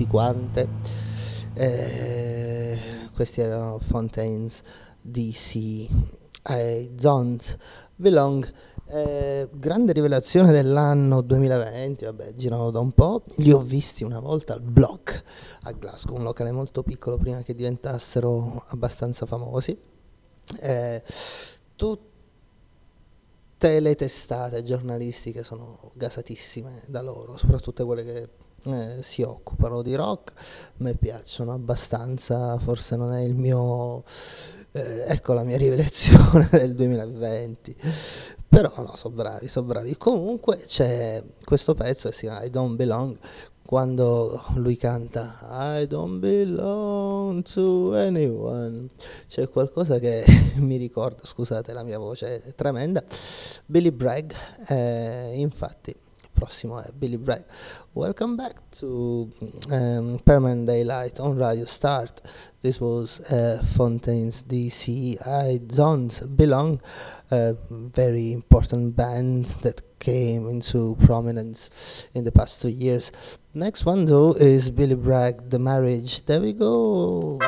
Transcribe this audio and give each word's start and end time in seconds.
tutti 0.00 0.06
quante. 0.06 0.68
Eh, 1.54 2.78
questi 3.14 3.40
erano 3.40 3.78
Fontaines 3.78 4.62
DC 5.02 5.54
I 5.54 6.90
Don't 6.94 7.58
Belong. 7.96 8.50
Eh, 8.86 9.48
grande 9.52 9.92
rivelazione 9.92 10.52
dell'anno 10.52 11.20
2020, 11.20 12.04
vabbè, 12.06 12.32
girano 12.34 12.70
da 12.70 12.80
un 12.80 12.92
po'. 12.92 13.24
Li 13.36 13.52
ho 13.52 13.60
visti 13.60 14.02
una 14.02 14.20
volta 14.20 14.54
al 14.54 14.62
Block 14.62 15.22
a 15.62 15.72
Glasgow, 15.72 16.16
un 16.16 16.22
locale 16.22 16.50
molto 16.50 16.82
piccolo 16.82 17.18
prima 17.18 17.42
che 17.42 17.54
diventassero 17.54 18.64
abbastanza 18.68 19.26
famosi. 19.26 19.78
Eh, 20.60 21.02
tutte 21.76 22.08
le 23.80 23.94
testate 23.94 24.62
giornalistiche 24.62 25.44
sono 25.44 25.90
gasatissime 25.94 26.82
da 26.86 27.02
loro, 27.02 27.36
soprattutto 27.36 27.84
quelle 27.84 28.04
che 28.04 28.28
eh, 28.64 29.02
si 29.02 29.22
occupano 29.22 29.82
di 29.82 29.94
rock. 29.94 30.32
A 30.36 30.72
me 30.78 30.94
piacciono 30.94 31.52
abbastanza, 31.52 32.58
forse 32.58 32.96
non 32.96 33.12
è 33.12 33.22
il 33.22 33.34
mio. 33.34 34.04
eh, 34.72 35.04
ecco 35.08 35.32
la 35.32 35.44
mia 35.44 35.56
rivelazione 35.56 36.48
del 36.52 36.74
2020. 36.74 37.76
Però 38.48 38.72
no, 38.78 38.96
sono 38.96 39.14
bravi, 39.14 39.46
sono 39.48 39.66
bravi. 39.66 39.96
Comunque 39.96 40.56
c'è 40.66 41.22
questo 41.44 41.74
pezzo 41.74 42.08
che 42.08 42.14
si 42.14 42.26
chiama 42.26 42.42
I 42.42 42.50
Don't 42.50 42.76
Belong. 42.76 43.16
Quando 43.64 44.42
lui 44.54 44.76
canta 44.76 45.78
I 45.78 45.86
don't 45.86 46.18
belong 46.18 47.44
to 47.44 47.94
anyone, 47.94 48.88
c'è 49.28 49.48
qualcosa 49.48 50.00
che 50.00 50.24
mi 50.58 50.76
ricorda, 50.76 51.20
scusate 51.22 51.72
la 51.72 51.84
mia 51.84 51.98
voce 51.98 52.42
è 52.42 52.54
tremenda, 52.56 53.00
Billy 53.66 53.92
Bragg, 53.92 54.32
eh, 54.66 55.30
infatti 55.34 55.94
prossimo 56.40 56.80
è 56.80 56.90
Billy 56.94 57.18
Bragg. 57.18 57.44
Welcome 57.92 58.34
back 58.34 58.62
to 58.78 59.28
um, 59.70 60.18
Permanent 60.24 60.66
Daylight 60.66 61.20
on 61.20 61.36
Radio 61.36 61.66
Start. 61.66 62.22
This 62.62 62.80
was 62.80 63.20
uh, 63.30 63.62
Fontaines 63.62 64.44
DC 64.44 65.18
I 65.26 65.60
Don't 65.66 66.26
Belong, 66.34 66.80
a 67.30 67.54
very 67.68 68.32
important 68.32 68.96
band 68.96 69.54
that 69.60 69.82
came 69.98 70.48
into 70.48 70.96
prominence 71.04 72.08
in 72.14 72.24
the 72.24 72.32
past 72.32 72.62
two 72.62 72.70
years. 72.70 73.38
Next 73.52 73.84
one 73.84 74.06
though 74.06 74.32
is 74.32 74.70
Billy 74.70 74.94
Bragg, 74.94 75.50
The 75.50 75.58
Marriage. 75.58 76.24
There 76.24 76.40
we 76.40 76.54
go. 76.54 77.38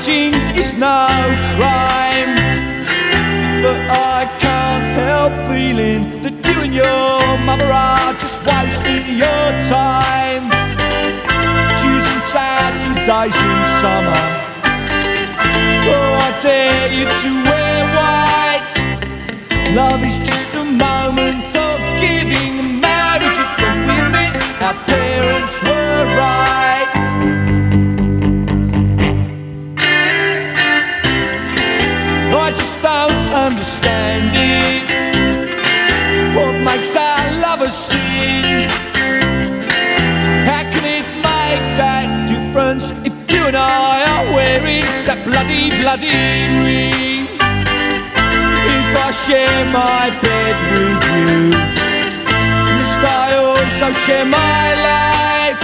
Changing 0.00 0.40
is 0.56 0.72
no 0.72 1.08
crime, 1.60 2.32
but 3.60 3.76
I 3.92 4.24
can't 4.40 4.96
help 4.96 5.32
feeling 5.44 6.22
that 6.22 6.32
you 6.40 6.56
and 6.64 6.72
your 6.72 7.36
mother 7.44 7.68
are 7.68 8.14
just 8.14 8.40
wasting 8.46 9.18
your 9.20 9.46
time. 9.68 10.48
Choosing 11.76 12.20
Saturdays 12.32 13.36
in 13.36 13.60
summer. 13.84 14.24
Oh, 15.92 16.24
I 16.24 16.32
dare 16.40 16.88
you 16.88 17.04
to 17.04 17.30
wear 17.44 17.84
white. 17.92 18.76
Love 19.76 20.02
is 20.02 20.16
just 20.16 20.54
a 20.54 20.64
moment 20.64 21.44
of 21.52 21.76
giving, 22.00 22.58
and 22.58 22.80
marriage 22.80 23.36
is 23.36 23.52
for 23.52 23.74
women. 23.84 24.32
Our 24.64 24.76
parents 24.88 25.60
were 25.62 26.04
right. 26.16 26.79
Our? 37.70 38.66
How 40.44 40.62
can 40.72 40.84
it 40.84 41.06
make 41.22 41.62
that 41.78 42.26
difference 42.26 42.90
if 43.06 43.14
you 43.30 43.46
and 43.46 43.56
I 43.56 44.02
are 44.10 44.26
wearing 44.34 44.82
that 45.06 45.22
bloody, 45.24 45.70
bloody 45.78 46.10
ring? 46.66 47.30
If 47.38 48.90
I 48.98 49.10
share 49.14 49.64
my 49.70 50.10
bed 50.18 50.56
with 50.74 50.98
you, 51.14 51.54
must 52.74 53.02
I 53.06 53.38
also 53.38 53.92
share 54.02 54.26
my 54.26 54.74
life? 54.90 55.62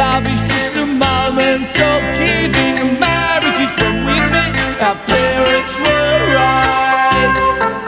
Love 0.00 0.24
is 0.26 0.40
just 0.48 0.72
a 0.72 0.86
moment 0.86 1.68
of 1.92 2.00
giving, 2.16 2.80
and 2.80 2.98
marriage 2.98 3.60
is 3.60 3.76
when 3.76 4.08
we 4.08 4.16
met. 4.32 4.56
Our 4.80 4.96
parents 5.04 5.78
were 5.78 6.20
right. 6.32 7.83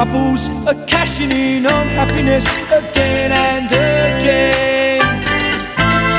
Couples 0.00 0.48
are 0.66 0.80
cashing 0.86 1.30
in 1.30 1.66
on 1.66 1.86
happiness 1.88 2.46
again 2.80 3.30
and 3.30 3.66
again. 3.66 5.04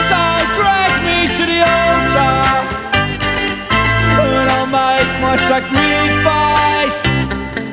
So 0.08 0.20
drag 0.54 0.94
me 1.08 1.18
to 1.38 1.44
the 1.52 1.60
altar, 1.66 2.38
and 4.22 4.48
I'll 4.54 4.70
make 4.70 5.12
my 5.26 5.36
sacrifice. 5.50 7.02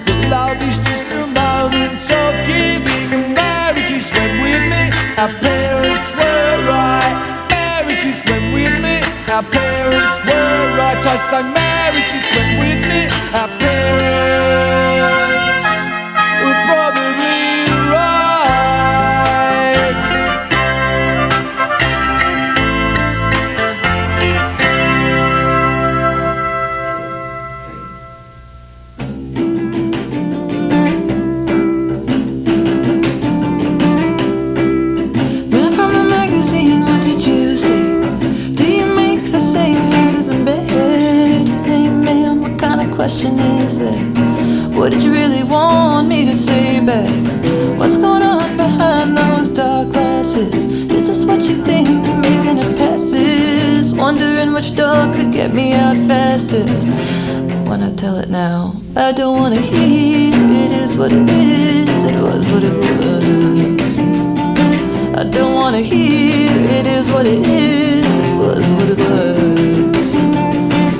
But 0.07 0.19
love 0.33 0.61
is 0.69 0.79
just 0.89 1.09
a 1.13 1.27
moment 1.43 2.01
of 2.23 2.33
giving, 2.49 3.09
and 3.13 3.35
marriage 3.35 3.93
is 3.93 4.09
when 4.17 4.33
we 4.43 4.53
meet. 4.73 4.93
Our 5.21 5.33
parents 5.45 6.09
were 6.17 6.55
right. 6.73 7.17
Marriage 7.53 8.07
is 8.13 8.25
when 8.25 8.45
we 8.55 8.65
meet. 8.85 9.05
Our 9.29 9.45
parents 9.45 10.17
were 10.25 10.61
right. 10.81 11.01
I 11.05 11.17
say 11.29 11.43
marriage 11.53 12.13
is 12.19 12.27
when 12.35 12.49
we 12.61 12.69
meet. 12.89 13.11
Our 13.41 13.51
parents 13.61 14.78
What 44.89 44.95
did 44.95 45.05
you 45.05 45.13
really 45.13 45.43
want 45.43 46.09
me 46.09 46.25
to 46.25 46.35
say 46.35 46.81
back? 46.83 47.11
What's 47.79 47.99
going 47.99 48.23
on 48.23 48.57
behind 48.57 49.19
those 49.19 49.53
dark 49.53 49.91
glasses? 49.91 50.65
Is 50.65 51.09
this 51.09 51.27
what 51.27 51.43
you 51.43 51.57
think? 51.57 51.91
Making 52.23 52.57
it 52.57 52.75
passes? 52.75 53.93
Wondering 53.93 54.55
which 54.55 54.75
door 54.75 55.13
could 55.13 55.31
get 55.31 55.53
me 55.53 55.75
out 55.75 55.95
fastest? 56.09 56.89
When 57.69 57.83
I 57.83 57.95
tell 57.97 58.17
it 58.17 58.31
now, 58.31 58.81
I 58.97 59.13
don't 59.13 59.37
wanna 59.37 59.61
hear 59.61 60.33
it 60.33 60.73
is 60.73 60.97
what 60.97 61.13
it 61.13 61.29
is, 61.29 62.05
it 62.05 62.23
was 62.23 62.49
what 62.49 62.63
it 62.65 62.73
was. 62.73 63.99
I 65.21 65.25
don't 65.25 65.53
wanna 65.53 65.83
hear 65.83 66.49
it 66.79 66.87
is 66.87 67.11
what 67.11 67.27
it 67.27 67.47
is, 67.47 68.21
it 68.21 68.35
was 68.39 68.65
what 68.73 68.89
it 68.89 68.99
was. 68.99 70.15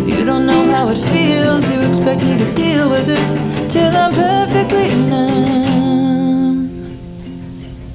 You 0.07 0.27
don't 0.27 0.45
know 0.45 0.71
how 0.73 0.91
it 0.91 0.99
feels, 0.99 1.67
you 1.71 1.81
expect 1.81 2.23
me 2.23 2.37
to 2.37 2.53
deal 2.53 2.91
with 2.91 3.09
it 3.09 3.48
till 3.69 3.95
I'm 3.95 4.15
perfectly 4.15 4.89
numb. 5.11 6.71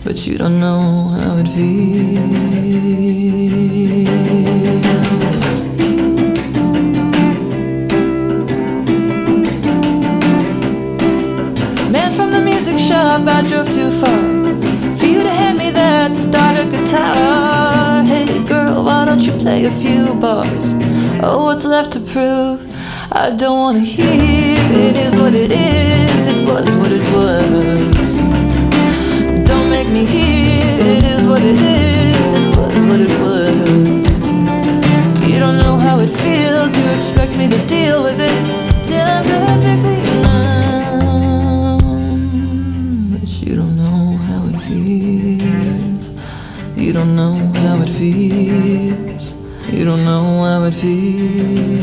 But 0.03 0.25
you 0.27 0.37
don't 0.37 0.59
know 0.59 1.07
how 1.07 1.37
it 1.37 1.47
feels. 1.47 2.21
Man 11.91 12.13
from 12.13 12.31
the 12.31 12.41
music 12.41 12.77
shop, 12.77 13.27
I 13.27 13.41
drove 13.47 13.71
too 13.73 13.89
far 13.99 14.43
for 14.97 15.05
you 15.07 15.23
to 15.23 15.29
hand 15.31 15.57
me 15.57 15.71
that 15.71 16.13
starter 16.13 16.69
guitar. 16.69 18.03
Hey 18.03 18.43
girl, 18.45 18.83
why 18.83 19.05
don't 19.05 19.21
you 19.21 19.33
play 19.33 19.65
a 19.65 19.71
few 19.71 20.13
bars? 20.15 20.73
Oh, 21.23 21.45
what's 21.45 21.65
left 21.65 21.93
to 21.93 21.99
prove? 21.99 22.62
I 23.15 23.29
don't 23.29 23.59
wanna 23.59 23.79
hear 23.79 24.57
it 24.71 24.97
is 24.97 25.15
what 25.15 25.35
it 25.35 25.51
is, 25.51 26.25
it 26.25 26.47
was 26.47 26.75
what 26.77 26.91
it 26.91 27.03
was. 27.13 28.17
Don't 29.47 29.69
make 29.69 29.87
me 29.87 30.03
hear 30.03 30.79
it 30.79 31.03
is 31.03 31.23
what 31.27 31.43
it 31.43 31.55
is, 31.55 32.33
it 32.33 32.57
was 32.57 32.87
what 32.87 32.99
it 32.99 33.13
was. 33.21 34.07
You 35.29 35.37
don't 35.37 35.59
know 35.59 35.77
how 35.77 35.99
it 35.99 36.09
feels, 36.09 36.75
you 36.75 36.89
expect 36.89 37.37
me 37.37 37.47
to 37.49 37.57
deal 37.67 38.01
with 38.01 38.19
it 38.19 38.33
till 38.83 39.05
I'm 39.05 39.23
perfectly 39.25 40.01
numb. 40.23 41.81
But 43.11 43.29
you 43.29 43.55
don't 43.55 43.77
know 43.77 44.17
how 44.27 44.47
it 44.47 44.57
feels. 44.67 46.09
You 46.75 46.93
don't 46.93 47.15
know 47.15 47.37
how 47.61 47.79
it 47.79 47.89
feels. 47.89 49.35
You 49.71 49.85
don't 49.85 50.03
know 50.03 50.45
how 50.45 50.63
it 50.63 50.73
feels. 50.73 51.82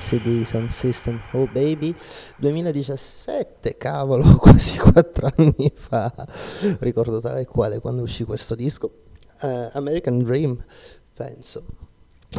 Spice 0.00 0.20
di 0.22 0.44
Sound 0.46 0.70
System 0.70 1.20
Oh 1.32 1.46
Baby 1.46 1.94
2017, 2.38 3.76
cavolo, 3.76 4.24
quasi 4.40 4.78
4 4.78 5.32
anni 5.36 5.70
fa, 5.74 6.10
ricordo 6.80 7.20
tale 7.20 7.42
e 7.42 7.46
quale 7.46 7.80
quando 7.80 8.00
uscì 8.02 8.24
questo 8.24 8.54
disco, 8.54 8.90
uh, 9.42 9.68
American 9.72 10.22
Dream, 10.22 10.56
penso, 11.12 11.64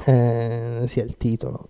eh, 0.05 0.83
sia 0.87 1.03
il 1.03 1.17
titolo. 1.17 1.69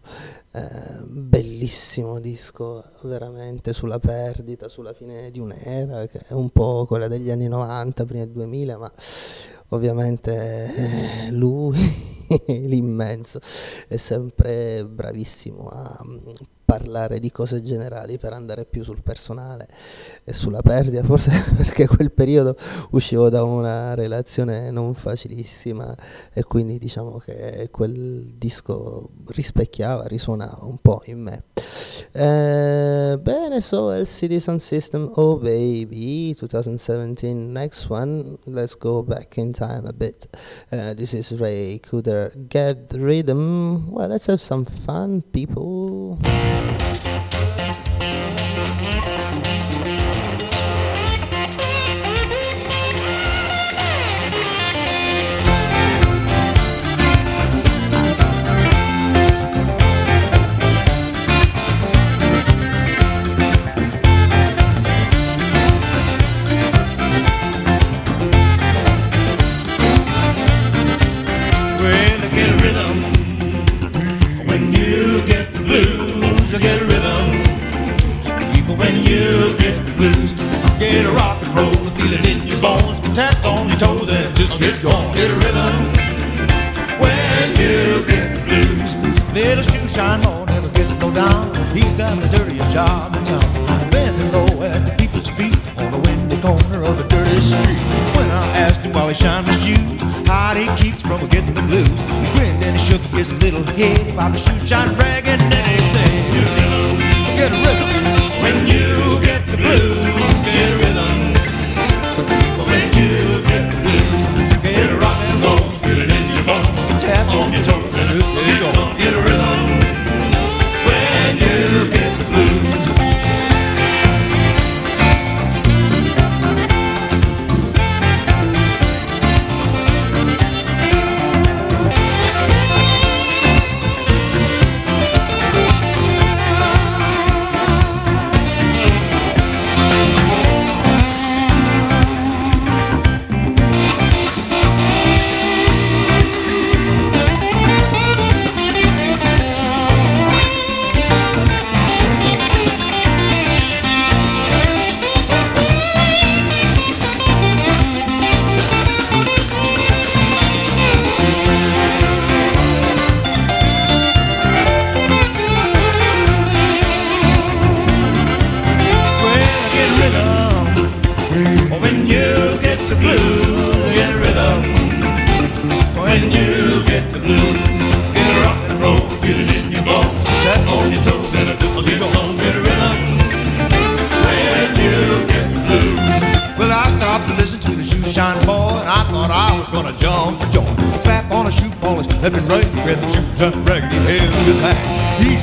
Eh, 0.53 1.03
bellissimo 1.07 2.19
disco 2.19 2.83
veramente 3.03 3.71
sulla 3.73 3.99
perdita, 3.99 4.67
sulla 4.67 4.93
fine 4.93 5.31
di 5.31 5.39
un'era 5.39 6.07
che 6.07 6.19
è 6.27 6.33
un 6.33 6.49
po' 6.49 6.85
quella 6.85 7.07
degli 7.07 7.29
anni 7.29 7.47
90, 7.47 8.05
prima 8.05 8.23
del 8.23 8.33
2000, 8.33 8.77
ma 8.77 8.91
ovviamente 9.69 10.73
eh, 11.25 11.31
lui 11.31 11.79
l'immenso, 12.47 13.39
è 13.87 13.97
sempre 13.97 14.85
bravissimo 14.85 15.67
a 15.67 15.99
mm, 16.05 16.17
parlare 16.71 17.19
di 17.19 17.31
cose 17.31 17.61
generali 17.61 18.17
per 18.17 18.31
andare 18.31 18.65
più 18.65 18.83
sul 18.83 19.01
personale 19.03 19.67
e 20.23 20.31
sulla 20.31 20.61
perdita, 20.61 21.03
forse 21.03 21.31
perché 21.57 21.87
quel 21.87 22.11
periodo 22.11 22.55
uscivo 22.91 23.29
da 23.29 23.43
una 23.43 23.93
relazione 23.93 24.71
non 24.71 24.93
facilissima 24.93 25.93
e 26.31 26.43
quindi 26.43 26.77
diciamo 26.77 27.17
che 27.17 27.67
quel 27.71 28.33
disco 28.37 29.09
rispecchiava, 29.27 30.07
risuonava 30.07 30.65
un 30.65 30.77
po' 30.77 31.01
in 31.05 31.21
me. 31.21 31.43
Uh, 32.13 33.15
Benasol 33.23 34.05
Citizen 34.05 34.59
System, 34.59 35.13
oh 35.15 35.37
baby, 35.37 36.35
2017. 36.37 37.53
Next 37.53 37.89
one, 37.89 38.37
let's 38.45 38.75
go 38.75 39.01
back 39.01 39.37
in 39.37 39.53
time 39.53 39.85
a 39.85 39.93
bit. 39.93 40.27
Uh, 40.71 40.93
this 40.93 41.13
is 41.13 41.39
Ry 41.39 41.79
Cooder, 41.81 42.49
Get 42.49 42.91
Rhythm. 42.95 43.89
Well, 43.89 44.09
let's 44.09 44.25
have 44.25 44.41
some 44.41 44.65
fun, 44.65 45.21
people. 45.21 46.19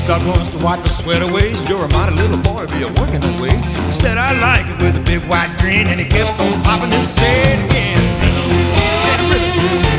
God 0.09 0.27
wants 0.27 0.49
to 0.57 0.65
wipe 0.65 0.83
the 0.83 0.89
sweat 0.89 1.21
away. 1.21 1.53
You're 1.69 1.85
a 1.85 1.89
mighty 1.93 2.17
little 2.17 2.39
boy, 2.39 2.65
be 2.73 2.81
a 2.81 2.89
working 2.97 3.21
that 3.21 3.39
way. 3.39 3.53
He 3.85 3.93
said, 3.93 4.17
I 4.17 4.33
like 4.41 4.65
it 4.65 4.81
with 4.81 4.97
a 4.97 5.05
big 5.05 5.21
white 5.29 5.55
grin, 5.61 5.87
and 5.87 6.01
he 6.01 6.09
kept 6.09 6.41
on 6.41 6.63
popping 6.65 6.91
and 6.91 7.05
said 7.05 7.61
again. 7.69 8.01
Hey, 9.05 9.21
rhythm, 9.29 9.98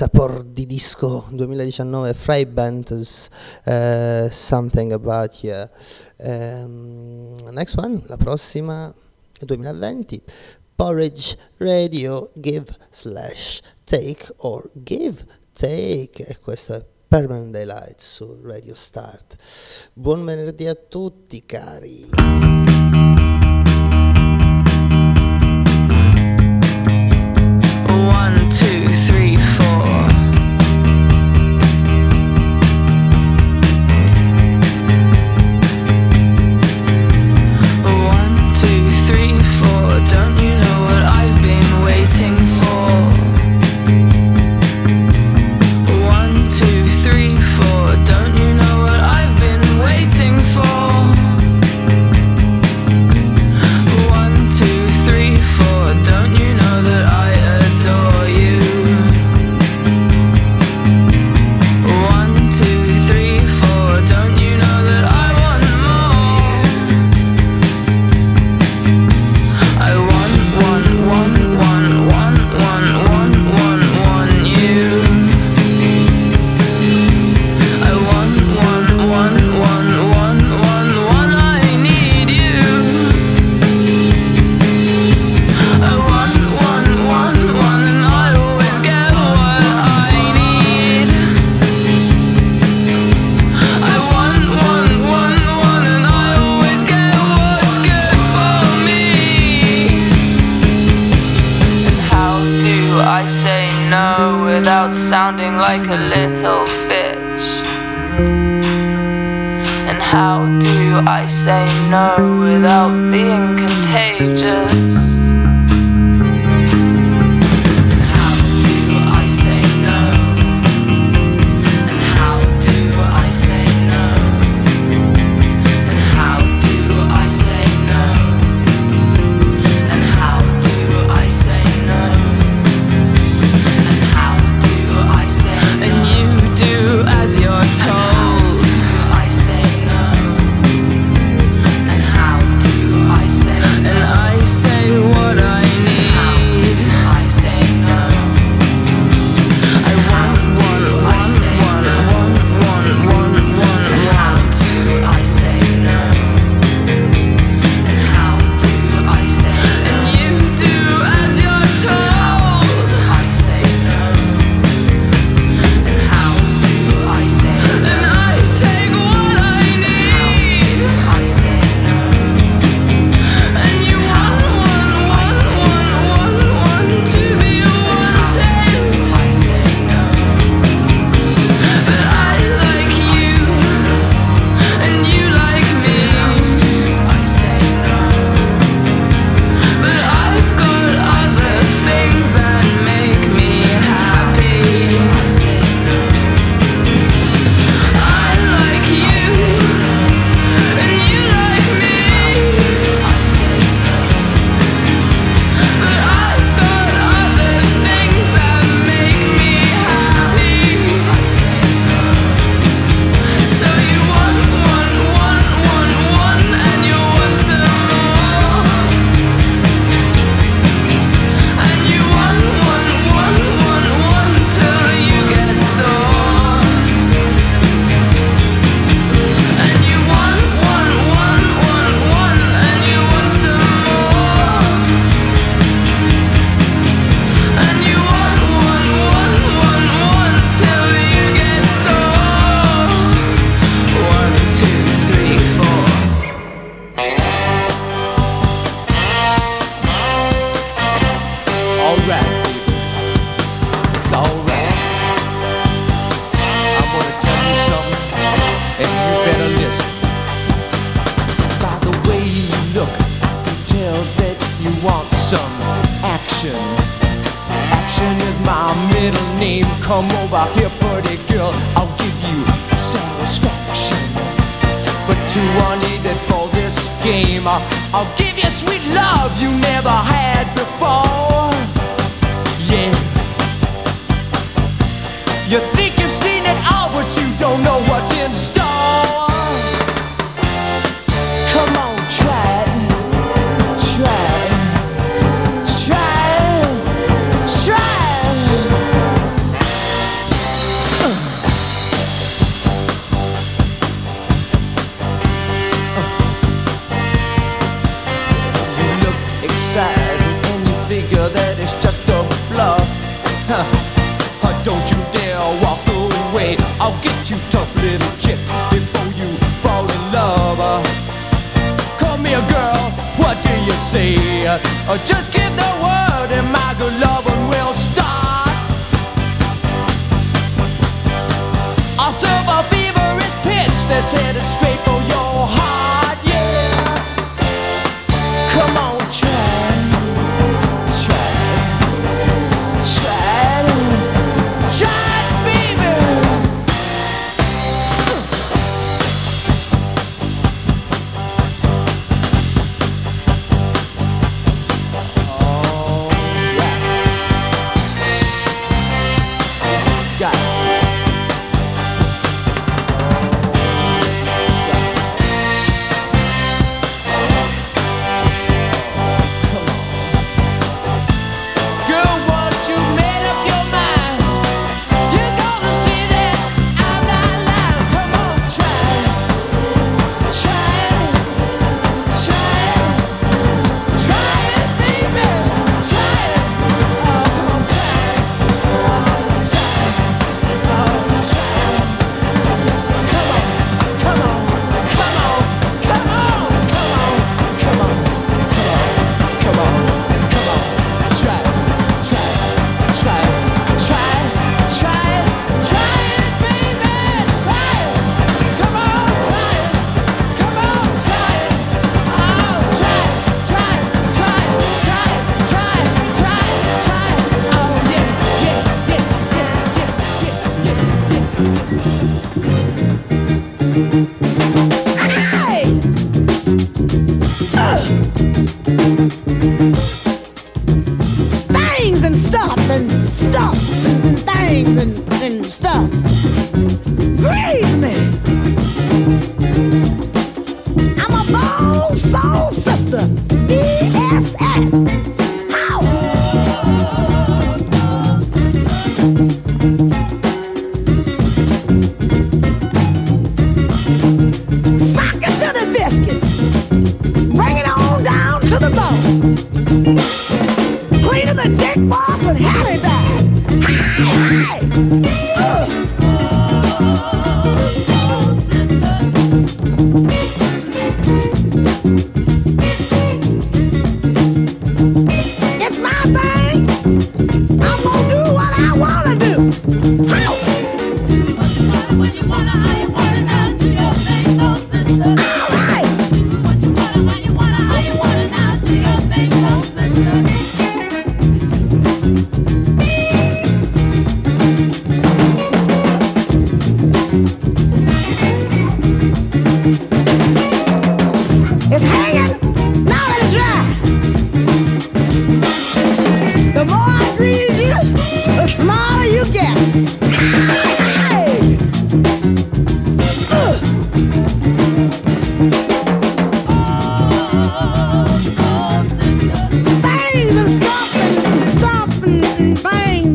sapor 0.00 0.44
di 0.44 0.64
disco 0.64 1.26
2019 1.30 2.14
Fry 2.14 2.46
Benton's 2.46 3.28
uh, 3.66 3.70
eh, 3.70 4.28
Something 4.30 4.92
About 4.92 5.42
You 5.42 5.68
um, 6.16 7.34
ehm, 7.36 7.50
next 7.50 7.76
one 7.76 8.02
la 8.06 8.16
prossima 8.16 8.90
2020 9.44 10.22
Porridge 10.74 11.36
Radio 11.58 12.30
Give 12.36 12.64
Slash 12.88 13.60
Take 13.84 14.32
or 14.38 14.70
Give 14.72 15.22
Take. 15.52 16.24
E 16.24 16.38
questo 16.38 16.76
è 16.76 16.86
Permanent 17.06 17.50
Daylight 17.50 17.98
su 17.98 18.38
Radio 18.42 18.74
Start. 18.74 19.36
Buon 19.92 20.24
venerdì 20.24 20.66
a 20.66 20.74
tutti 20.74 21.44
cari. 21.44 22.08
One, 27.86 28.48
two, 28.48 28.90
three. 29.06 29.39
before 29.60 30.09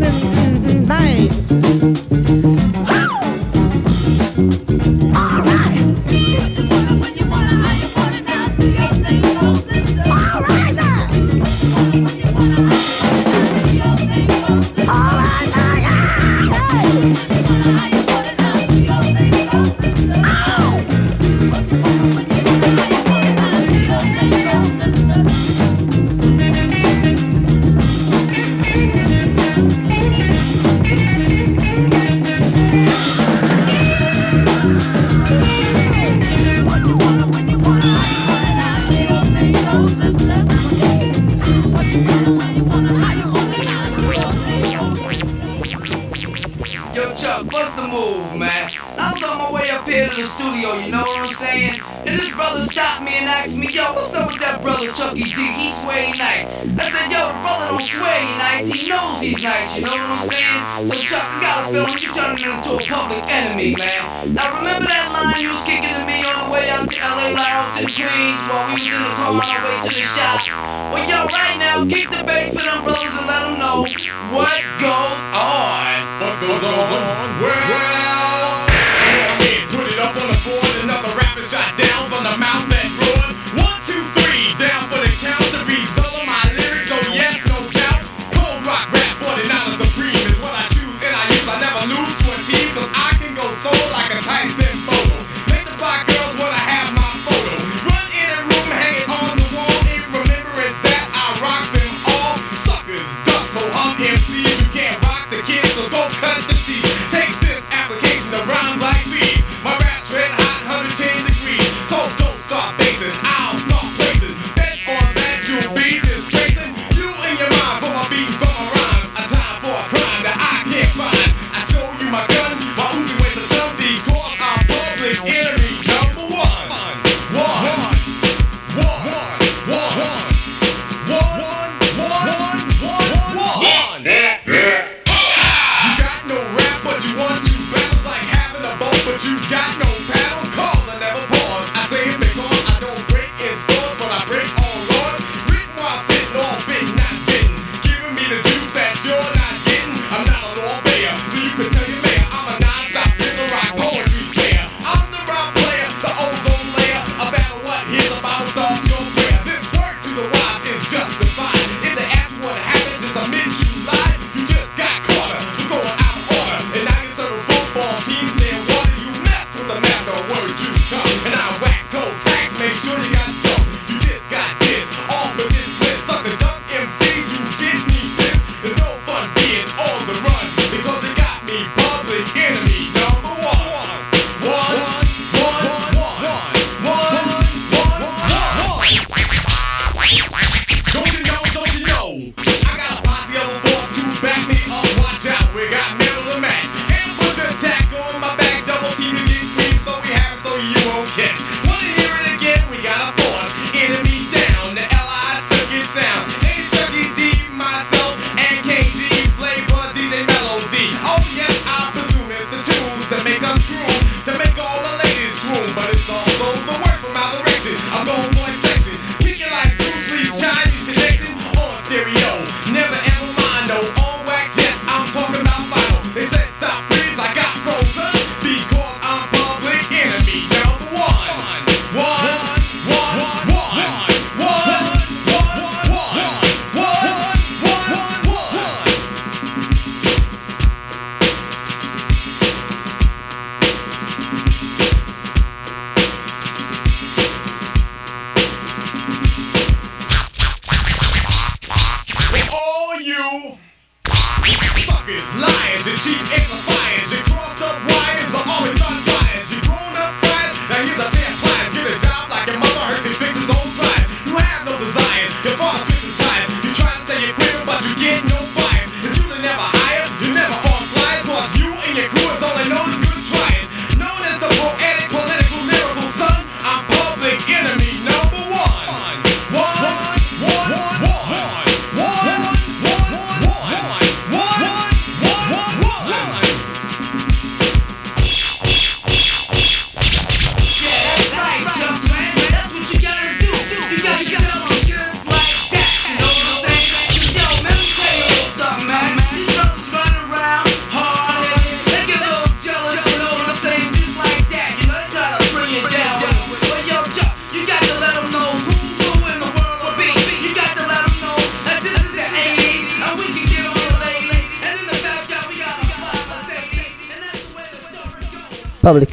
Mm, 0.05 0.21
mm, 0.21 0.65
mm, 0.65 0.91
and, 0.91 1.65
and. 1.65 1.74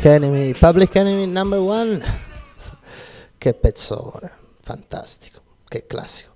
Public 0.03 0.20
Enemy, 0.20 0.53
Public 0.55 0.96
Enemy 0.96 1.26
number 1.26 1.61
one, 1.61 2.00
che 3.38 3.55
pezzone, 3.55 4.32
fantastico, 4.61 5.40
che 5.68 5.86
classico. 5.86 6.32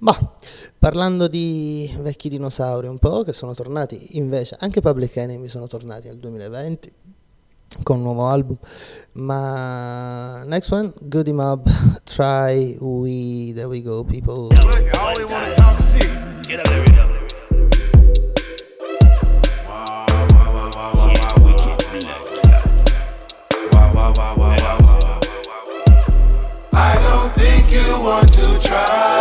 Ma 0.00 0.36
parlando 0.78 1.26
di 1.26 1.90
vecchi 2.00 2.28
dinosauri 2.28 2.88
un 2.88 2.98
po', 2.98 3.22
che 3.22 3.32
sono 3.32 3.54
tornati 3.54 4.18
invece, 4.18 4.58
anche 4.60 4.82
Public 4.82 5.16
Enemy 5.16 5.48
sono 5.48 5.66
tornati 5.66 6.08
nel 6.08 6.18
2020 6.18 6.92
con 7.82 7.96
un 7.96 8.02
nuovo 8.02 8.26
album, 8.26 8.58
ma 9.12 10.42
next 10.44 10.70
one, 10.70 10.92
Goody 11.00 11.32
Mob, 11.32 11.66
Try 12.04 12.76
We, 12.78 13.54
There 13.54 13.64
We 13.64 13.80
Go 13.80 14.04
People. 14.04 14.54
Yeah, 16.48 17.25
you 27.76 28.00
want 28.00 28.32
to 28.32 28.58
try. 28.58 29.15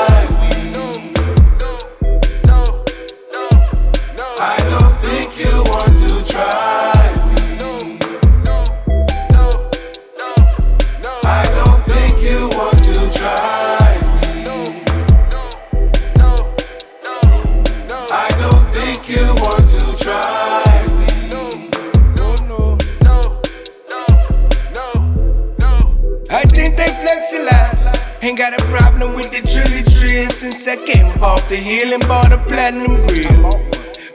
second. 30.56 31.20
Bought 31.20 31.44
the 31.50 31.58
hill 31.58 31.94
and 31.94 32.08
bought 32.08 32.32
a 32.32 32.38
platinum 32.48 33.06
grill. 33.08 33.52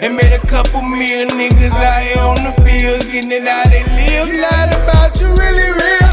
And 0.00 0.16
made 0.16 0.32
a 0.32 0.40
couple 0.46 0.80
million 0.80 1.28
niggas 1.28 1.76
out 1.76 2.00
here 2.00 2.24
on 2.24 2.40
the 2.40 2.54
field, 2.64 3.04
getting 3.12 3.30
it 3.30 3.46
how 3.46 3.64
they 3.68 3.84
live. 3.84 4.32
Lied 4.32 4.72
about 4.80 5.20
you, 5.20 5.28
really 5.36 5.68
real. 5.68 6.10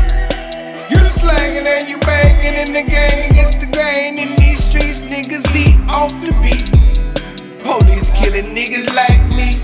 You 0.92 1.00
slangin' 1.08 1.66
and 1.66 1.88
you 1.88 1.98
bangin' 2.00 2.68
in 2.68 2.74
the 2.76 2.84
gang 2.84 3.32
against 3.32 3.62
the 3.62 3.68
grain. 3.72 4.20
In 4.20 4.36
these 4.36 4.66
streets, 4.66 5.00
niggas 5.00 5.48
eat 5.56 5.80
off 5.88 6.12
the 6.20 6.36
beat. 6.44 6.68
Police 7.64 8.10
killing 8.12 8.54
niggas 8.54 8.94
like 8.94 9.24
me. 9.32 9.56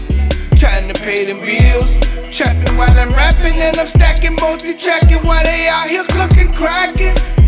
Trying 0.55 0.87
to 0.87 0.95
pay 1.03 1.25
them 1.25 1.41
bills. 1.43 1.97
Trapping 2.31 2.77
while 2.77 2.97
I'm 2.97 3.11
rapping 3.11 3.59
and 3.59 3.77
I'm 3.77 3.89
stacking 3.89 4.37
multi-tracking 4.39 5.21
while 5.27 5.43
they 5.43 5.67
out 5.67 5.89
here 5.89 6.05
cooking, 6.05 6.53
crackin' 6.53 7.42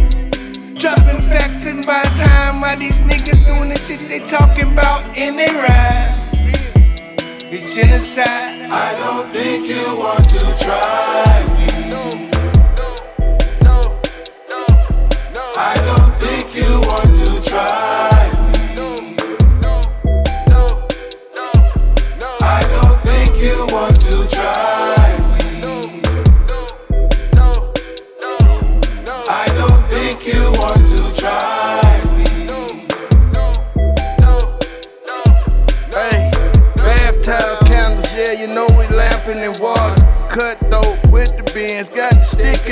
dropping 0.85 1.21
facts, 1.23 1.65
and 1.65 1.83
by 1.83 2.03
time 2.03 2.61
why 2.61 2.75
these 2.75 2.99
niggas 2.99 3.43
doing 3.47 3.69
the 3.69 3.75
shit 3.75 4.07
they 4.07 4.19
talking 4.19 4.71
about 4.71 5.01
in 5.17 5.35
they 5.35 5.47
rhyme. 5.47 6.13
It's 7.51 7.73
genocide. 7.73 8.69
I 8.69 8.93
don't 8.99 9.27
think 9.31 9.67
you 9.67 9.97
want 9.97 10.29
to 10.29 10.39
try 10.63 11.41
me. 11.57 11.89
No, 11.89 12.03
no, 12.77 12.89
no, 13.63 13.99
no, 14.47 14.61
no. 15.33 15.53
I 15.57 15.73
don't 15.87 15.94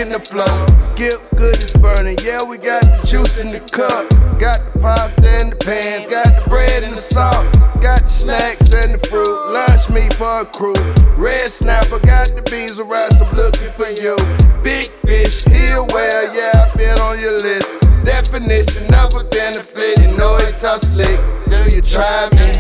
in 0.04 0.12
the 0.12 0.20
flow. 0.20 0.68
Get 0.96 1.16
good 1.36 1.64
is 1.64 1.72
burning, 1.72 2.18
yeah, 2.24 2.44
we 2.44 2.58
got 2.58 2.84
the 2.84 3.08
juice 3.08 3.40
in 3.40 3.52
the 3.52 3.60
cup. 3.72 4.10
Got 4.38 4.60
the 4.66 4.80
pasta 4.80 5.30
and 5.40 5.54
the 5.54 5.56
pans, 5.56 6.06
got 6.06 6.28
the 6.28 6.50
bread 6.50 6.84
and 6.84 6.94
the 6.94 6.98
salt. 6.98 7.48
Got 7.80 8.04
the 8.04 8.10
snacks 8.10 8.74
and 8.74 8.96
the 8.96 9.02
fruit, 9.08 9.32
lunch 9.56 9.90
meat 9.90 10.14
for 10.14 10.42
a 10.42 10.46
crew. 10.46 10.76
Red 11.16 11.48
snapper, 11.50 12.00
got 12.04 12.28
the 12.36 12.44
beans 12.52 12.80
and 12.80 12.90
rice, 12.90 13.16
I'm 13.22 13.32
looking 13.36 13.72
for 13.80 13.90
you. 13.96 14.20
Big 14.62 14.92
fish, 15.08 15.42
here 15.48 15.82
where, 15.96 16.28
yeah, 16.36 16.68
I've 16.68 16.78
been 16.78 17.00
on 17.00 17.20
your 17.20 17.40
list. 17.40 17.72
Definition 18.04 18.94
of 18.96 19.16
a 19.16 19.24
benefit, 19.24 20.04
you 20.04 20.18
know 20.18 20.36
it 20.44 20.60
tough 20.60 20.82
slick. 20.82 21.20
Do 21.48 21.72
you 21.72 21.82
try 21.82 22.28
me? 22.36 22.52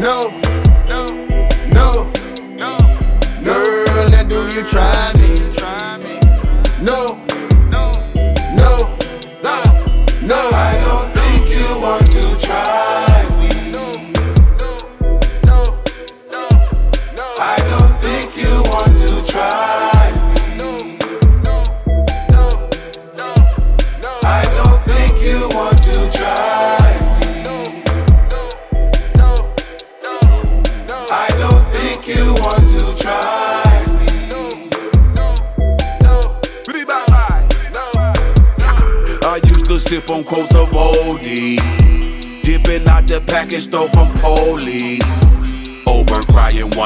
No, 0.00 0.32
no, 0.88 1.04
no, 1.68 2.08
no. 2.56 2.72
Girl, 3.44 4.08
now 4.08 4.22
do 4.24 4.48
you 4.56 4.64
try 4.64 4.96
me? 5.14 5.40
No, 5.60 5.89
no, 6.80 7.18
no, 7.68 7.92
no, 8.54 8.99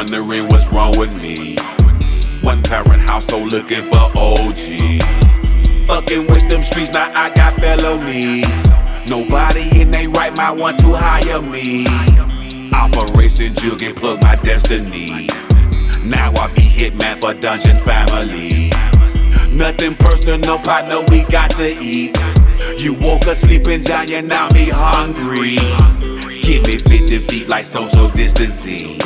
wondering 0.05 0.47
what's 0.49 0.67
wrong 0.69 0.93
with 0.99 1.13
me. 1.23 1.57
One 2.43 2.63
parent 2.63 3.09
household 3.09 3.53
looking 3.53 3.85
for 3.85 4.11
OG. 4.15 5.01
Fucking 5.87 6.27
with 6.27 6.49
them 6.49 6.63
streets, 6.63 6.93
now 6.93 7.11
I 7.15 7.31
got 7.31 7.55
felonies. 7.55 9.09
Nobody 9.09 9.81
in 9.81 9.91
they 9.91 10.07
right 10.07 10.37
mind 10.37 10.61
want 10.61 10.79
to 10.81 10.93
hire 10.95 11.41
me. 11.41 11.87
Operation 12.73 13.55
Jugend 13.55 13.97
plug 13.97 14.23
my 14.23 14.37
destiny. 14.37 15.29
Now 16.03 16.33
I 16.37 16.53
be 16.55 16.63
hitman 16.63 17.21
for 17.21 17.33
Dungeon 17.33 17.79
Family. 17.79 18.71
Nothing 19.51 19.95
personal, 19.95 20.59
partner, 20.59 21.01
we 21.09 21.23
got 21.25 21.51
to 21.53 21.79
eat. 21.81 22.19
You 22.79 22.93
woke 22.95 23.27
up 23.27 23.37
sleeping 23.37 23.83
giant, 23.83 24.29
now 24.29 24.49
me 24.53 24.69
hungry. 24.71 25.57
Give 26.43 26.63
me 26.67 26.77
50 26.77 27.19
feet 27.21 27.49
like 27.49 27.65
social 27.65 28.11
distancing. 28.11 29.04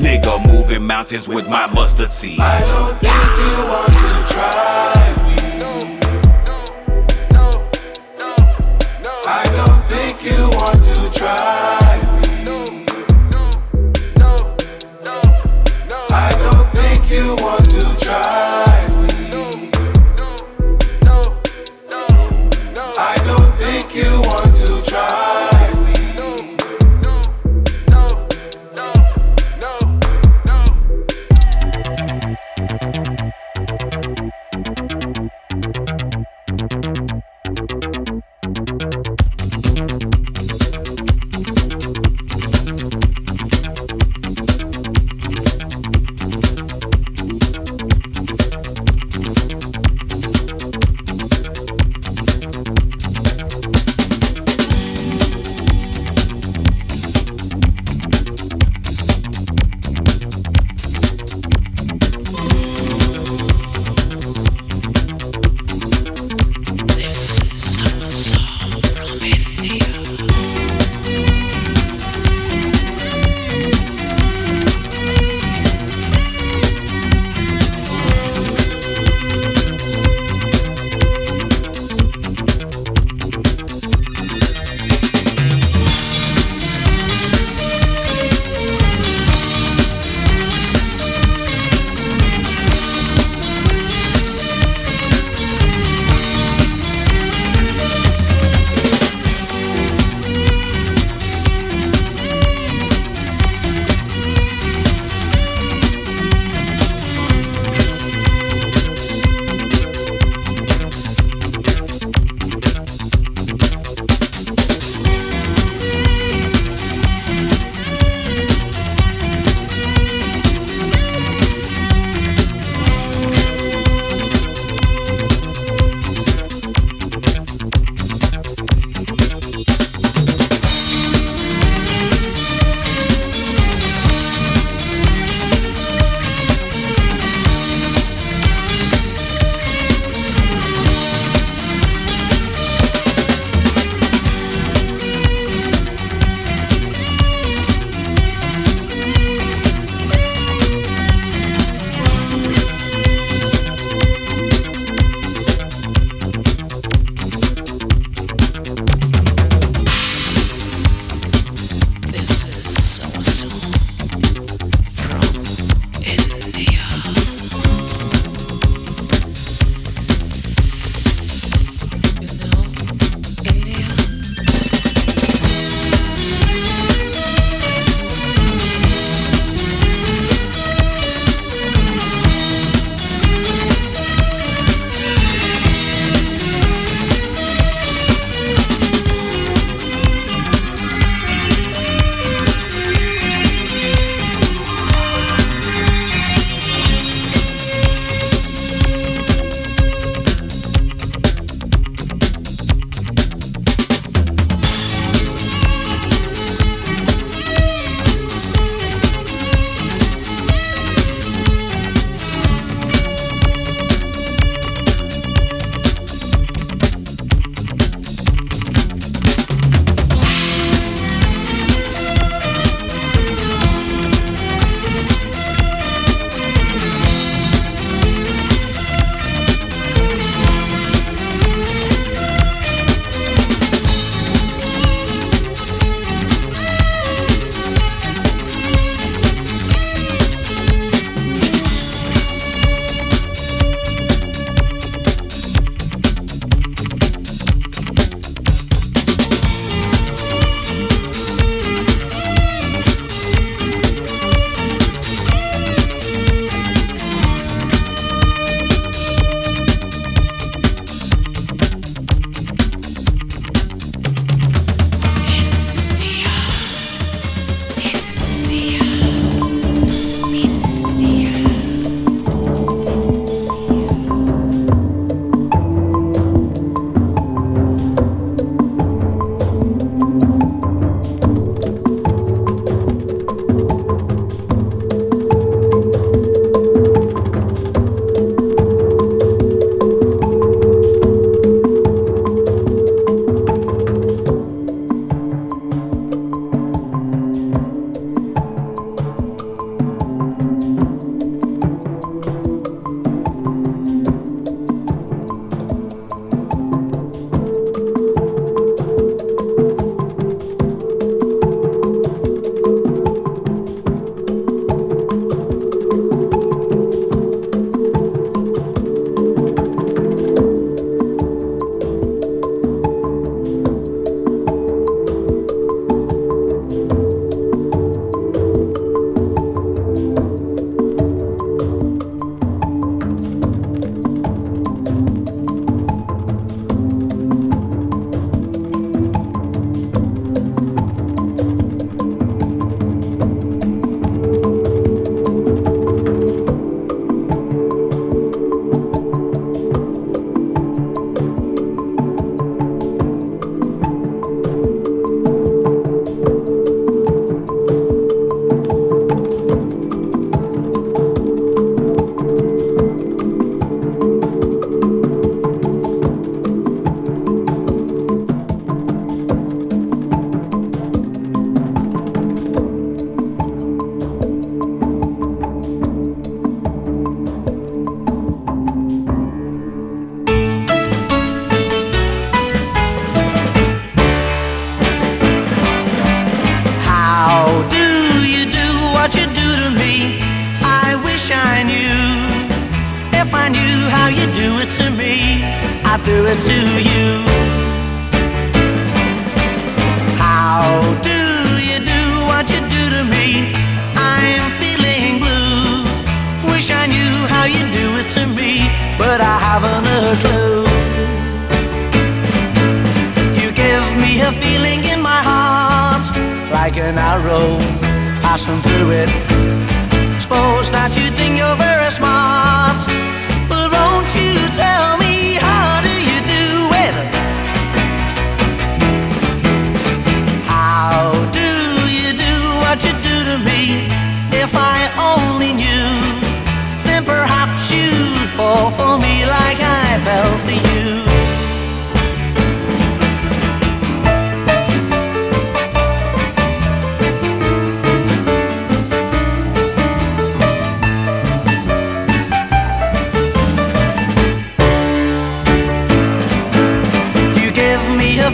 Nigga 0.00 0.46
moving 0.50 0.82
mountains 0.86 1.28
with 1.28 1.46
my 1.46 1.66
mustard 1.66 2.10
seed. 2.10 2.40
I 2.40 2.60
don't 2.60 2.98
think 2.98 3.12
you 3.38 3.54
want 3.68 3.92
to 3.92 4.08
try 4.32 4.94
me. 5.26 5.36
No, 5.58 5.72
no, 7.36 7.46
no. 9.02 9.12
I 9.26 9.44
don't 9.56 9.82
think 9.92 10.24
you 10.24 10.48
want 10.58 10.82
to 10.82 11.18
try 11.18 11.59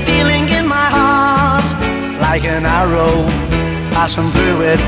feeling 0.06 0.48
in 0.48 0.66
my 0.66 0.88
heart 0.98 1.66
like 2.20 2.44
an 2.44 2.64
arrow 2.64 3.16
passing 3.96 4.30
through 4.30 4.60
it. 4.72 4.80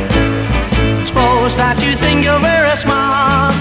Suppose 1.08 1.52
that 1.56 1.76
you 1.84 1.92
think 2.02 2.24
you're 2.24 2.44
very 2.52 2.76
smart, 2.84 3.58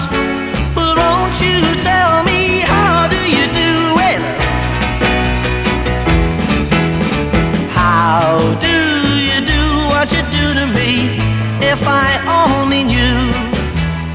but 0.76 0.94
won't 1.02 1.36
you 1.46 1.58
tell 1.90 2.22
me 2.30 2.40
how 2.74 3.08
do 3.14 3.20
you 3.36 3.46
do 3.64 3.72
it? 4.12 4.22
How 7.80 8.54
do 8.66 8.76
you 9.28 9.38
do 9.54 9.64
what 9.92 10.06
you 10.14 10.22
do 10.38 10.46
to 10.60 10.66
me? 10.78 10.92
If 11.72 11.80
I 12.06 12.10
only 12.40 12.82
knew, 12.92 13.20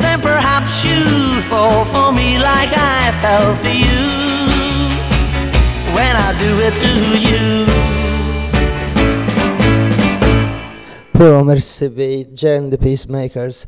then 0.04 0.18
perhaps 0.22 0.84
you'd 0.86 1.44
fall 1.52 1.84
for 1.94 2.10
me 2.20 2.38
like 2.38 2.72
I 2.72 3.12
fell 3.22 3.56
for 3.62 3.76
you. 3.86 4.53
when 5.94 6.16
I 6.16 6.34
do 6.39 6.60
it 6.60 6.74
to 6.82 6.88
you. 7.28 7.66
Promer 11.14 11.62
Savage 11.62 12.44
and 12.44 12.72
the 12.72 12.78
Peacemakers, 12.78 13.66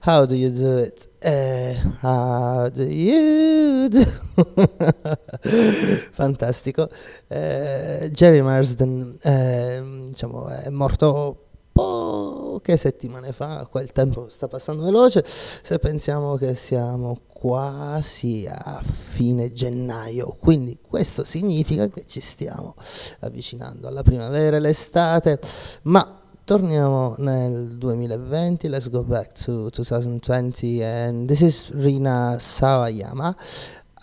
how 0.00 0.26
do 0.26 0.34
you 0.34 0.50
do 0.50 0.78
it? 0.78 1.06
Eh, 1.22 1.74
how 2.02 2.68
do 2.68 2.82
you 2.82 3.88
do? 3.88 4.04
Fantastico. 6.12 6.88
Eh, 7.28 8.10
Jerry 8.12 8.42
Marsden 8.42 9.16
eh, 9.22 9.80
diciamo, 10.08 10.48
è 10.48 10.68
morto 10.70 11.44
poche 11.72 12.76
settimane 12.76 13.32
fa, 13.32 13.68
quel 13.70 13.92
tempo 13.92 14.28
sta 14.28 14.48
passando 14.48 14.82
veloce, 14.82 15.22
se 15.24 15.78
pensiamo 15.78 16.34
che 16.34 16.56
siamo 16.56 17.20
quasi 17.38 18.46
a 18.48 18.82
fine 18.82 19.52
gennaio, 19.52 20.36
quindi 20.38 20.78
questo 20.80 21.22
significa 21.22 21.88
che 21.88 22.04
ci 22.04 22.20
stiamo 22.20 22.74
avvicinando 23.20 23.86
alla 23.86 24.02
primavera 24.02 24.56
e 24.56 24.60
l'estate, 24.60 25.38
ma 25.82 26.20
torniamo 26.44 27.14
nel 27.18 27.76
2020, 27.78 28.68
let's 28.68 28.90
go 28.90 29.04
back 29.04 29.32
to 29.44 29.70
2020 29.70 30.82
and 30.82 31.28
this 31.28 31.40
is 31.40 31.70
Rina 31.74 32.36
Sawayama. 32.38 33.36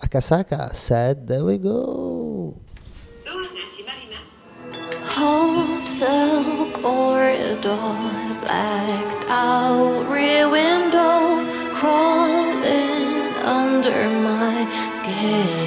Akasaka 0.02 0.74
said, 0.74 1.26
there 1.28 1.44
we 1.44 1.60
go. 1.60 2.54
Hotel 5.18 6.72
corridor, 6.82 7.96
blacked 8.42 9.26
out 9.30 10.06
rear 10.10 10.50
window, 10.50 11.46
crawl 11.74 12.35
under 13.86 14.10
my 14.20 14.68
skin. 14.94 15.65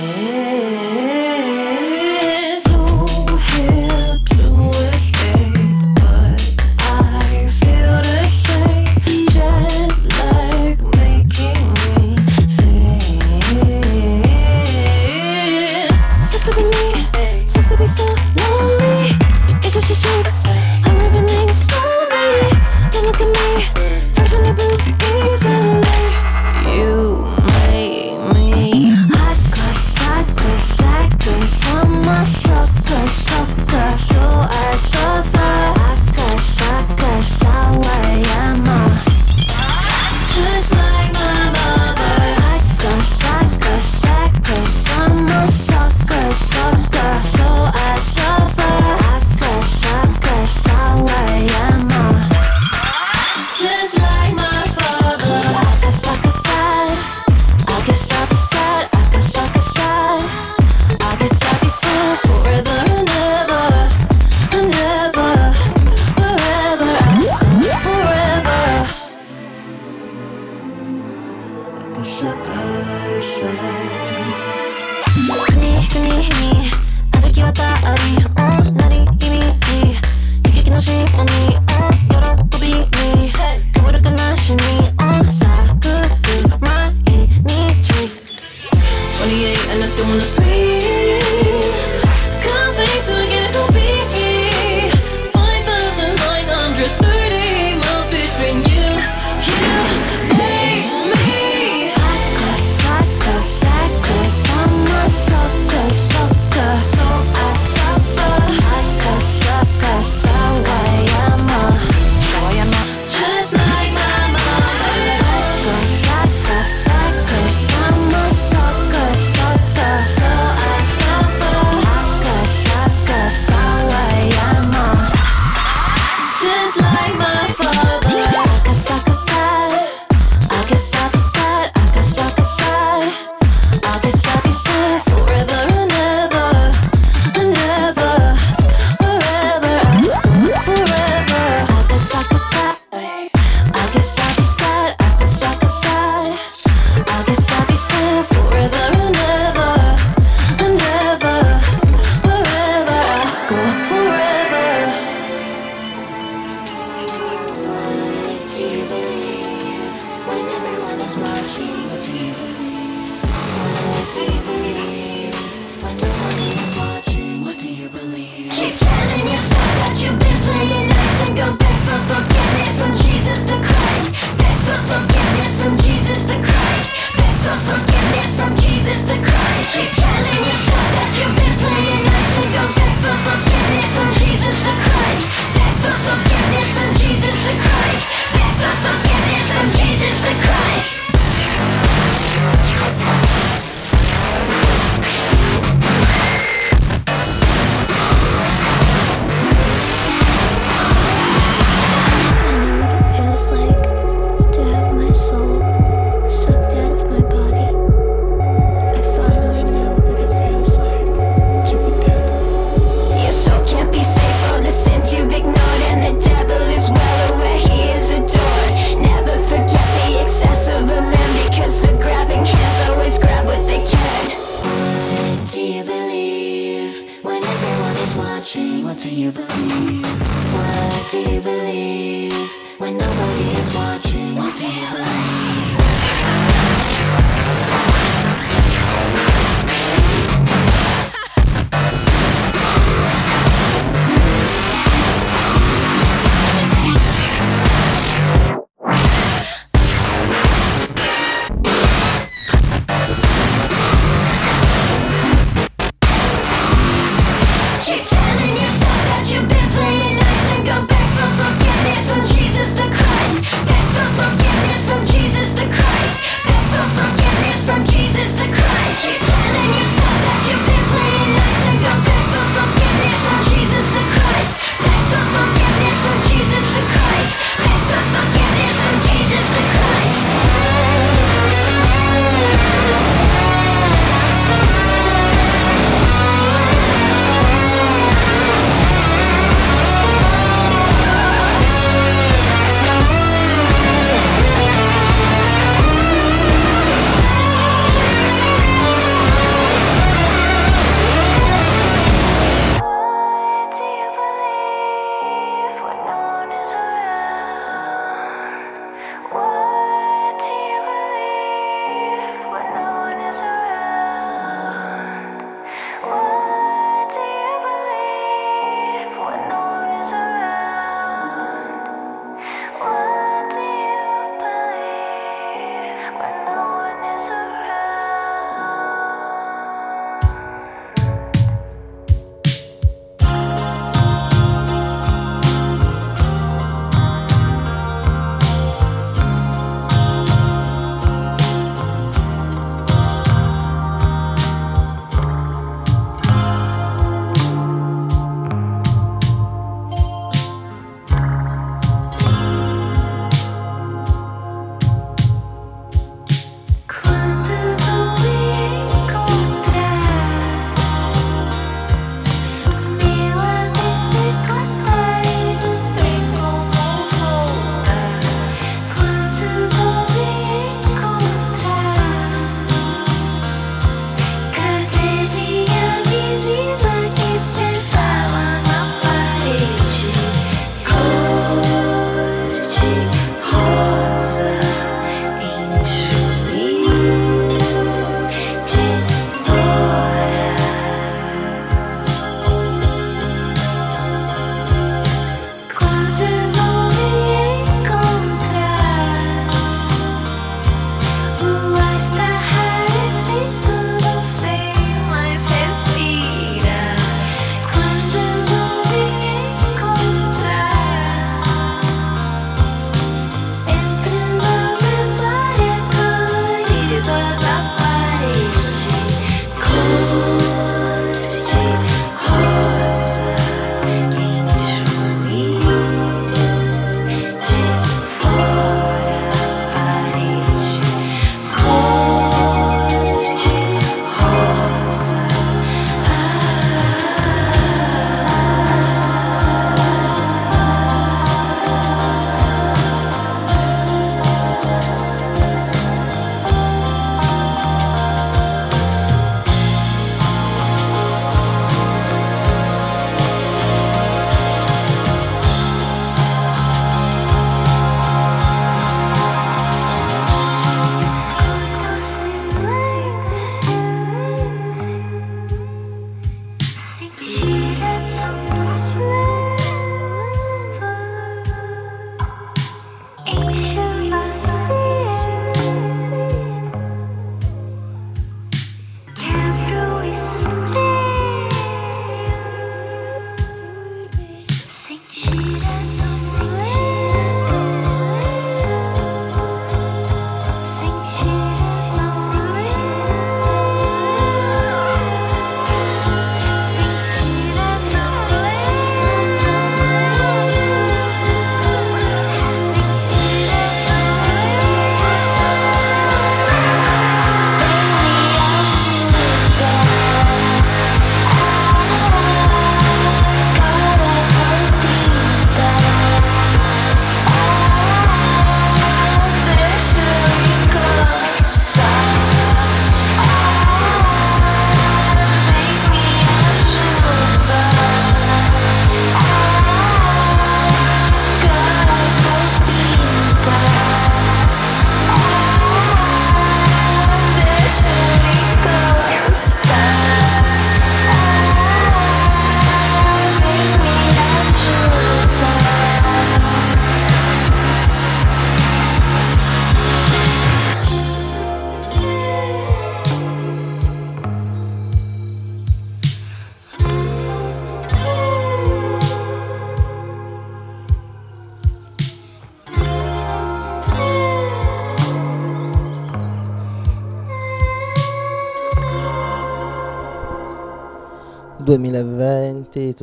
and 80.91 81.38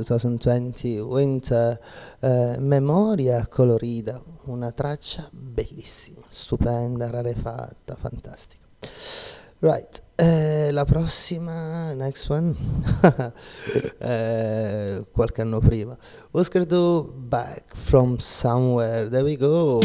2020 0.05 0.99
Winter 0.99 1.79
eh, 2.19 2.55
Memoria 2.59 3.47
colorida, 3.47 4.21
una 4.45 4.71
traccia 4.71 5.27
bellissima, 5.31 6.21
stupenda, 6.27 7.09
rarefatta, 7.09 7.95
fantastica. 7.95 8.65
Right, 9.59 10.03
eh, 10.15 10.69
la 10.71 10.85
prossima, 10.85 11.93
next 11.93 12.29
one, 12.29 12.55
eh, 13.99 15.05
qualche 15.11 15.41
anno 15.41 15.59
prima. 15.59 15.97
Oscar 16.31 16.65
Do 16.65 17.11
Back 17.15 17.75
from 17.75 18.17
Somewhere, 18.17 19.09
there 19.09 19.23
we 19.23 19.35
go. 19.35 19.79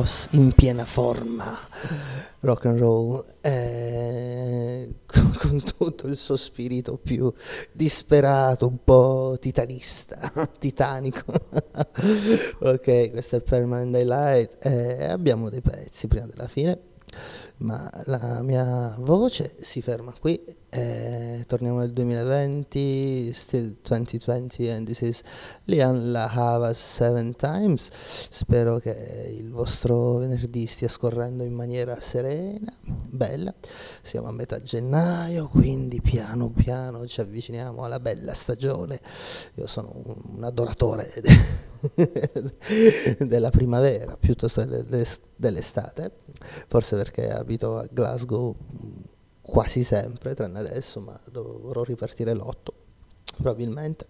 Il 0.00 0.06
boss 0.06 0.28
in 0.32 0.52
piena 0.52 0.84
forma, 0.84 1.56
rock 2.40 2.66
and 2.66 2.78
roll, 2.78 3.24
eh, 3.40 4.88
con, 5.06 5.34
con 5.38 5.62
tutto 5.62 6.06
il 6.06 6.16
suo 6.16 6.36
spirito 6.36 6.96
più 6.96 7.32
disperato, 7.72 8.66
un 8.66 8.82
po' 8.82 9.36
titanista, 9.38 10.18
titanico. 10.58 11.24
ok, 12.60 13.10
questo 13.10 13.36
è 13.36 13.40
Permanent 13.42 13.90
Daylight. 13.90 14.64
eh, 14.64 15.04
abbiamo 15.04 15.50
dei 15.50 15.60
pezzi 15.60 16.06
prima 16.08 16.26
della 16.26 16.48
fine, 16.48 16.80
ma 17.58 17.90
la 18.04 18.42
mia 18.42 18.94
voce 18.98 19.56
si 19.60 19.82
ferma 19.82 20.14
qui. 20.18 20.42
Eh, 20.70 21.44
torniamo 21.46 21.80
nel 21.80 21.92
2020, 21.92 23.32
still 23.32 23.76
2020, 23.82 24.70
and 24.70 24.86
this 24.86 25.00
is 25.00 25.22
Lian 25.64 26.12
La 26.12 26.30
Havas 26.30 26.78
Seven 26.78 27.34
Times. 27.34 27.90
Spero 28.30 28.78
che 28.78 29.34
il 29.36 29.50
vostro 29.50 30.18
venerdì 30.18 30.66
stia 30.66 30.88
scorrendo 30.88 31.42
in 31.42 31.54
maniera 31.54 32.00
serena, 32.00 32.72
bella. 32.84 33.52
Siamo 34.02 34.28
a 34.28 34.32
metà 34.32 34.62
gennaio, 34.62 35.48
quindi 35.48 36.00
piano 36.00 36.50
piano 36.50 37.04
ci 37.06 37.20
avviciniamo 37.20 37.82
alla 37.82 37.98
bella 37.98 38.32
stagione. 38.32 39.00
Io 39.54 39.66
sono 39.66 39.90
un, 40.04 40.14
un 40.36 40.44
adoratore 40.44 41.10
della 43.18 43.50
primavera 43.50 44.16
piuttosto 44.16 44.64
delle- 44.64 45.06
dell'estate, 45.34 46.12
forse 46.68 46.96
perché 46.96 47.30
abito 47.30 47.78
a 47.78 47.88
Glasgow 47.90 48.54
quasi 49.50 49.82
sempre, 49.82 50.34
tranne 50.34 50.60
adesso, 50.60 51.00
ma 51.00 51.18
dovrò 51.30 51.82
ripartire 51.82 52.32
l'otto 52.34 52.74
probabilmente. 53.40 54.06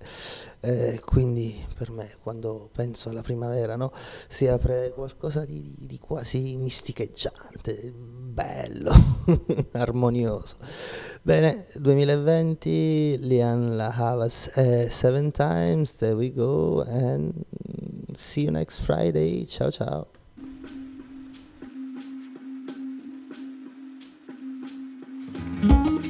Eh, 0.60 1.00
quindi 1.04 1.54
per 1.74 1.90
me 1.90 2.08
quando 2.22 2.68
penso 2.72 3.08
alla 3.08 3.22
primavera 3.22 3.76
no, 3.76 3.90
si 4.28 4.46
apre 4.46 4.92
qualcosa 4.94 5.44
di, 5.44 5.74
di 5.78 5.98
quasi 5.98 6.56
misticheggiante, 6.56 7.92
bello, 7.94 8.92
armonioso. 9.72 10.56
Bene, 11.22 11.64
2020, 11.76 13.18
Lian 13.20 13.76
La 13.76 13.88
Havas 13.88 14.56
eh, 14.56 14.90
Seven 14.90 15.30
Times, 15.30 15.96
there 15.96 16.14
we 16.14 16.32
go, 16.32 16.82
and 16.86 17.32
see 18.14 18.44
you 18.44 18.50
next 18.50 18.80
Friday. 18.82 19.46
Ciao 19.46 19.70
ciao. 19.70 20.19
Yeah, 25.62 26.09